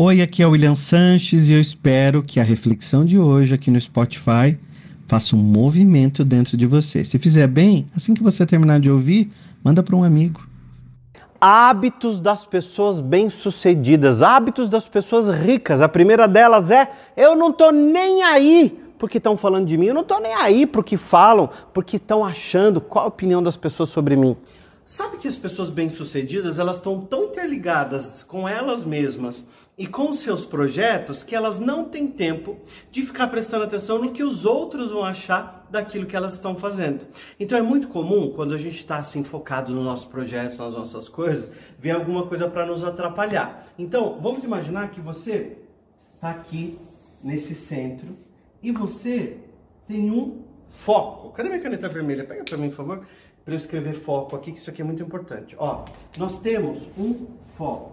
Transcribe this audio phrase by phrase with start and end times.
[0.00, 3.68] Oi, aqui é o William Sanches e eu espero que a reflexão de hoje aqui
[3.68, 4.56] no Spotify
[5.08, 7.04] faça um movimento dentro de você.
[7.04, 9.28] Se fizer bem, assim que você terminar de ouvir,
[9.60, 10.40] manda para um amigo.
[11.40, 15.80] Hábitos das pessoas bem-sucedidas, hábitos das pessoas ricas.
[15.80, 19.94] A primeira delas é: eu não tô nem aí porque estão falando de mim, eu
[19.94, 23.88] não tô nem aí pro que falam, porque estão achando qual a opinião das pessoas
[23.88, 24.36] sobre mim.
[24.90, 29.44] Sabe que as pessoas bem-sucedidas, elas estão tão interligadas com elas mesmas
[29.76, 32.58] e com seus projetos que elas não têm tempo
[32.90, 37.06] de ficar prestando atenção no que os outros vão achar daquilo que elas estão fazendo.
[37.40, 41.08] Então é muito comum, quando a gente está assim focado nos nossos projetos, nas nossas
[41.08, 43.66] coisas, ver alguma coisa para nos atrapalhar.
[43.78, 45.58] Então, vamos imaginar que você
[46.14, 46.78] está aqui
[47.22, 48.16] nesse centro
[48.62, 49.38] e você
[49.86, 51.30] tem um foco.
[51.30, 52.24] Cadê minha caneta vermelha?
[52.24, 53.06] Pega para mim, por favor
[53.48, 55.56] para eu escrever foco aqui, que isso aqui é muito importante.
[55.58, 55.86] Ó,
[56.18, 57.92] nós temos um foco.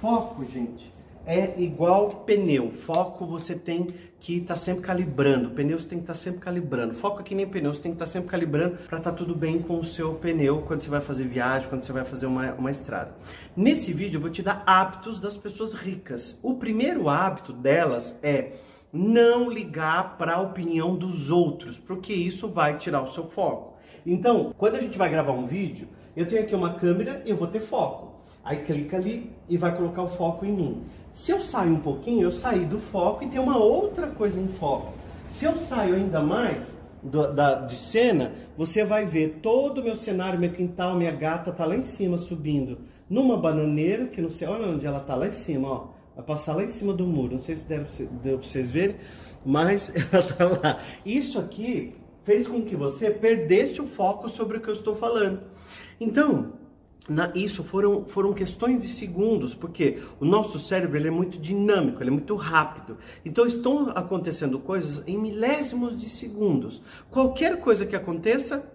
[0.00, 0.90] Foco, gente,
[1.26, 2.70] é igual pneu.
[2.70, 5.50] Foco você tem que estar tá sempre calibrando.
[5.50, 6.94] Pneu você tem que estar tá sempre calibrando.
[6.94, 9.34] Foco aqui nem pneu, você tem que estar tá sempre calibrando para estar tá tudo
[9.34, 12.54] bem com o seu pneu quando você vai fazer viagem, quando você vai fazer uma,
[12.54, 13.14] uma estrada.
[13.54, 16.38] Nesse vídeo eu vou te dar hábitos das pessoas ricas.
[16.42, 18.52] O primeiro hábito delas é
[18.92, 23.76] não ligar para a opinião dos outros, porque isso vai tirar o seu foco.
[24.06, 27.36] Então, quando a gente vai gravar um vídeo, eu tenho aqui uma câmera e eu
[27.36, 28.20] vou ter foco.
[28.44, 30.82] Aí clica ali e vai colocar o foco em mim.
[31.12, 34.48] Se eu saio um pouquinho, eu saí do foco e tem uma outra coisa em
[34.48, 34.92] foco.
[35.26, 39.94] Se eu saio ainda mais do, da, de cena, você vai ver todo o meu
[39.94, 44.46] cenário, meu quintal, minha gata tá lá em cima subindo numa bananeira, que não sei
[44.48, 45.86] onde ela tá, lá em cima, ó.
[46.18, 47.84] Vai passar lá em cima do muro, não sei se deu
[48.38, 48.96] pra vocês verem,
[49.46, 50.82] mas ela tá lá.
[51.06, 55.42] Isso aqui fez com que você perdesse o foco sobre o que eu estou falando.
[56.00, 56.54] Então,
[57.08, 62.02] na, isso foram, foram questões de segundos, porque o nosso cérebro ele é muito dinâmico,
[62.02, 62.98] ele é muito rápido.
[63.24, 66.82] Então estão acontecendo coisas em milésimos de segundos.
[67.12, 68.68] Qualquer coisa que aconteça,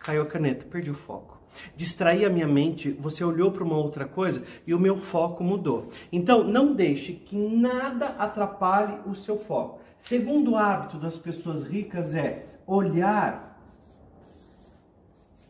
[0.00, 1.37] caiu a caneta, perdi o foco.
[1.74, 5.88] Distraí a minha mente, você olhou para uma outra coisa e o meu foco mudou.
[6.12, 9.80] Então, não deixe que nada atrapalhe o seu foco.
[9.98, 13.60] Segundo hábito das pessoas ricas é olhar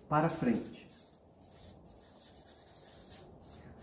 [0.08, 0.77] para frente.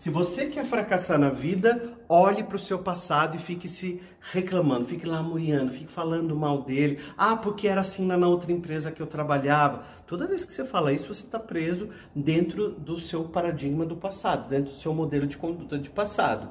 [0.06, 4.84] Se você quer fracassar na vida, olhe para o seu passado e fique se reclamando,
[4.84, 7.00] fique lamuriando, fique falando mal dele.
[7.18, 9.82] Ah, porque era assim na outra empresa que eu trabalhava.
[10.06, 14.48] Toda vez que você fala isso, você está preso dentro do seu paradigma do passado,
[14.48, 16.50] dentro do seu modelo de conduta de passado.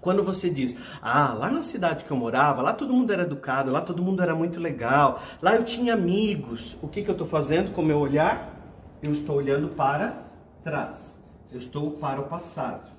[0.00, 3.70] Quando você diz, ah, lá na cidade que eu morava, lá todo mundo era educado,
[3.70, 7.26] lá todo mundo era muito legal, lá eu tinha amigos, o que, que eu estou
[7.26, 8.58] fazendo com o meu olhar?
[9.02, 10.22] Eu estou olhando para
[10.64, 11.17] trás,
[11.52, 12.90] eu estou para o passado.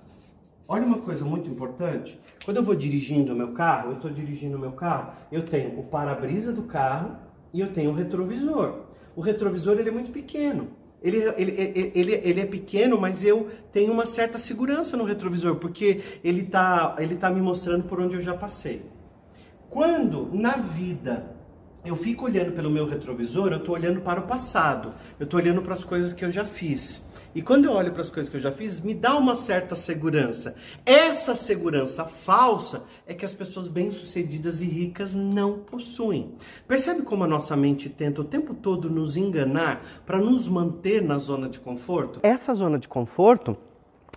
[0.67, 4.55] Olha uma coisa muito importante, quando eu vou dirigindo o meu carro, eu estou dirigindo
[4.55, 7.15] o meu carro, eu tenho o para-brisa do carro
[7.53, 8.81] e eu tenho o retrovisor.
[9.15, 10.67] O retrovisor ele é muito pequeno.
[11.01, 16.01] Ele, ele, ele, ele é pequeno, mas eu tenho uma certa segurança no retrovisor, porque
[16.23, 18.85] ele está ele tá me mostrando por onde eu já passei.
[19.69, 21.35] Quando na vida
[21.83, 25.61] eu fico olhando pelo meu retrovisor, eu estou olhando para o passado, eu estou olhando
[25.61, 27.01] para as coisas que eu já fiz.
[27.33, 29.75] E quando eu olho para as coisas que eu já fiz, me dá uma certa
[29.75, 30.55] segurança.
[30.85, 36.33] Essa segurança falsa é que as pessoas bem-sucedidas e ricas não possuem.
[36.67, 41.17] Percebe como a nossa mente tenta o tempo todo nos enganar para nos manter na
[41.17, 42.19] zona de conforto?
[42.23, 43.55] Essa zona de conforto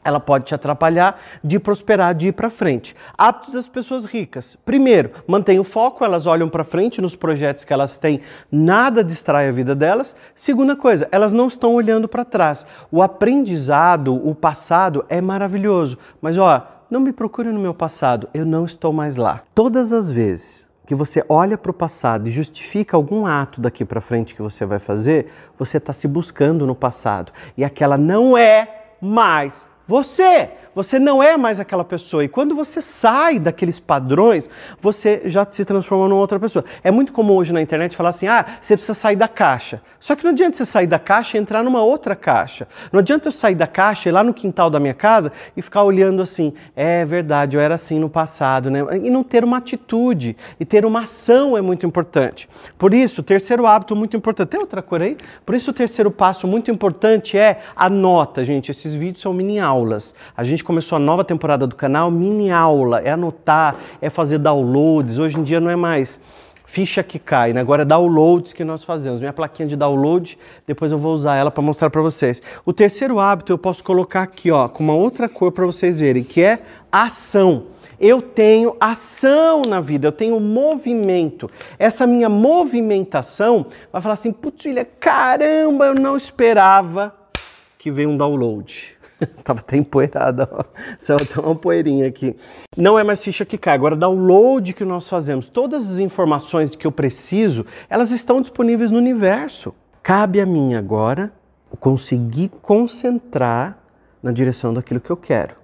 [0.04, 2.94] ela pode te atrapalhar de prosperar, de ir para frente.
[3.16, 4.56] Hábitos das pessoas ricas.
[4.64, 8.20] Primeiro, mantém o foco, elas olham para frente nos projetos que elas têm,
[8.50, 10.16] nada distrai a vida delas.
[10.34, 12.66] Segunda coisa, elas não estão olhando para trás.
[12.90, 18.44] O aprendizado, o passado é maravilhoso, mas ó, não me procure no meu passado, eu
[18.44, 19.42] não estou mais lá.
[19.54, 24.00] Todas as vezes que você olha para o passado e justifica algum ato daqui para
[24.00, 27.32] frente que você vai fazer, você está se buscando no passado.
[27.56, 32.24] E aquela não é mais você, você não é mais aquela pessoa.
[32.24, 34.48] E quando você sai daqueles padrões,
[34.78, 36.64] você já se transforma numa outra pessoa.
[36.82, 39.80] É muito comum hoje na internet falar assim: ah, você precisa sair da caixa.
[40.00, 42.66] Só que não adianta você sair da caixa e entrar numa outra caixa.
[42.90, 45.62] Não adianta eu sair da caixa e ir lá no quintal da minha casa e
[45.62, 48.80] ficar olhando assim: é verdade, eu era assim no passado, né?
[49.02, 52.48] E não ter uma atitude e ter uma ação é muito importante.
[52.78, 54.48] Por isso, o terceiro hábito muito importante.
[54.48, 55.16] Tem outra cor aí?
[55.44, 58.70] Por isso, o terceiro passo muito importante é a nota, gente.
[58.70, 60.14] Esses vídeos são mini aulas.
[60.36, 65.18] A gente começou a nova temporada do canal mini aula, é anotar, é fazer downloads.
[65.18, 66.20] Hoje em dia não é mais
[66.72, 67.60] ficha que cai, né?
[67.60, 69.20] agora é downloads que nós fazemos.
[69.20, 72.40] Minha plaquinha de download, depois eu vou usar ela para mostrar para vocês.
[72.64, 76.24] O terceiro hábito eu posso colocar aqui, ó, com uma outra cor para vocês verem,
[76.24, 76.60] que é
[76.90, 77.64] ação.
[78.00, 81.48] Eu tenho ação na vida, eu tenho movimento.
[81.78, 84.64] Essa minha movimentação vai falar assim, putz,
[84.98, 87.14] caramba, eu não esperava
[87.78, 88.96] que veio um download.
[89.44, 90.64] Tava até empoeirada, ó.
[90.98, 92.36] Só tem uma poeirinha aqui.
[92.76, 93.74] Não é mais ficha que cai.
[93.74, 98.98] Agora, download que nós fazemos, todas as informações que eu preciso, elas estão disponíveis no
[98.98, 99.74] universo.
[100.02, 101.32] Cabe a mim agora
[101.78, 103.78] conseguir concentrar
[104.22, 105.56] na direção daquilo que eu quero.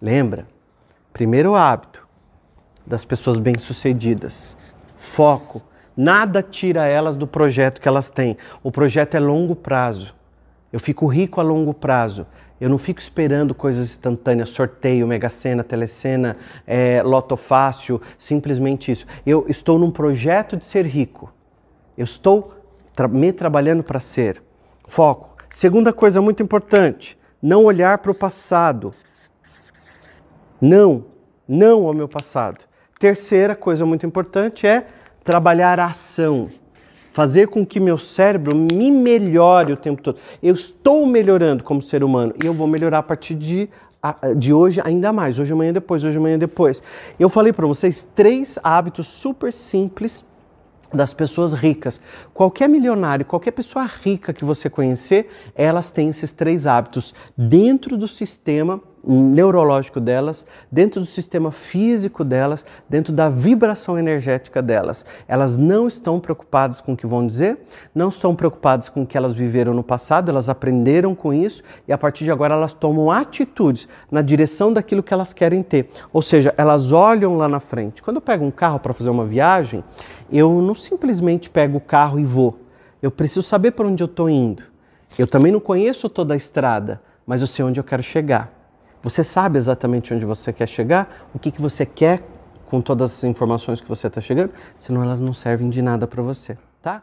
[0.00, 0.46] Lembra?
[1.12, 2.06] Primeiro hábito
[2.86, 4.56] das pessoas bem-sucedidas:
[4.98, 5.62] foco.
[5.94, 8.38] Nada tira elas do projeto que elas têm.
[8.62, 10.14] O projeto é longo prazo.
[10.72, 12.26] Eu fico rico a longo prazo.
[12.62, 19.04] Eu não fico esperando coisas instantâneas, sorteio, mega sena, telecena, é, loto fácil, simplesmente isso.
[19.26, 21.32] Eu estou num projeto de ser rico.
[21.98, 22.54] Eu estou
[22.94, 24.40] tra me trabalhando para ser.
[24.86, 25.34] Foco.
[25.50, 28.92] Segunda coisa muito importante, não olhar para o passado.
[30.60, 31.06] Não,
[31.48, 32.64] não ao meu passado.
[32.96, 34.86] Terceira coisa muito importante é
[35.24, 36.48] trabalhar a ação
[37.12, 40.18] fazer com que meu cérebro me melhore o tempo todo.
[40.42, 43.68] Eu estou melhorando como ser humano e eu vou melhorar a partir de,
[44.38, 45.38] de hoje ainda mais.
[45.38, 46.82] Hoje, amanhã, depois, hoje, amanhã, depois.
[47.20, 50.24] Eu falei para vocês três hábitos super simples
[50.90, 52.00] das pessoas ricas.
[52.32, 58.08] Qualquer milionário, qualquer pessoa rica que você conhecer, elas têm esses três hábitos dentro do
[58.08, 65.04] sistema neurológico delas, dentro do sistema físico delas, dentro da vibração energética delas.
[65.26, 67.58] Elas não estão preocupadas com o que vão dizer,
[67.94, 71.92] não estão preocupadas com o que elas viveram no passado, elas aprenderam com isso e
[71.92, 75.88] a partir de agora elas tomam atitudes na direção daquilo que elas querem ter.
[76.12, 78.02] Ou seja, elas olham lá na frente.
[78.02, 79.82] Quando eu pego um carro para fazer uma viagem,
[80.30, 82.58] eu não simplesmente pego o carro e vou.
[83.02, 84.62] Eu preciso saber para onde eu estou indo.
[85.18, 88.61] Eu também não conheço toda a estrada, mas eu sei onde eu quero chegar.
[89.02, 92.22] Você sabe exatamente onde você quer chegar, o que, que você quer
[92.66, 96.22] com todas as informações que você está chegando, senão elas não servem de nada para
[96.22, 97.02] você, tá?